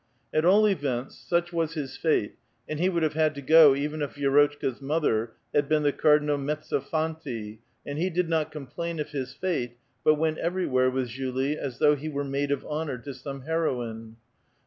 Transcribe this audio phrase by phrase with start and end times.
[0.33, 2.33] At all events, such was his fate,
[2.67, 6.39] and he would have had to go even if Vi^rotchka's mother had been the Cardinal
[6.39, 11.77] Mezzofanti;^ and he did not complain of his fate, but went everywhere with Julie, as
[11.77, 14.15] though he were maid of honor to some heroine